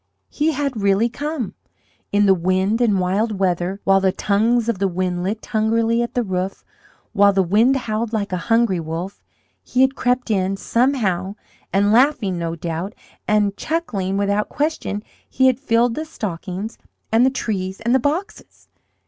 He 0.31 0.53
had 0.53 0.81
really 0.81 1.09
come! 1.09 1.53
In 2.11 2.25
the 2.25 2.33
wind 2.33 2.81
and 2.81 2.99
wild 2.99 3.37
weather, 3.37 3.79
while 3.83 3.99
the 4.01 4.11
tongues 4.11 4.67
of 4.67 4.79
the 4.79 4.87
wind 4.87 5.21
licked 5.23 5.45
hungrily 5.45 6.01
at 6.01 6.15
the 6.15 6.23
roof, 6.23 6.65
while 7.13 7.31
the 7.31 7.43
wind 7.43 7.75
howled 7.75 8.11
like 8.11 8.31
a 8.31 8.37
hungry 8.49 8.79
wolf, 8.79 9.21
he 9.61 9.81
had 9.81 9.93
crept 9.93 10.31
in 10.31 10.57
somehow 10.57 11.35
and 11.71 11.91
laughing, 11.91 12.39
no 12.39 12.55
doubt, 12.55 12.95
and 13.27 13.55
chuckling, 13.57 14.17
without 14.17 14.49
question, 14.49 15.03
he 15.29 15.45
had 15.45 15.59
filled 15.59 15.93
the 15.93 16.03
stockings 16.03 16.79
and 17.11 17.23
the 17.23 17.29
trees 17.29 17.79
and 17.79 17.93
the 17.93 17.99
boxes! 17.99 18.69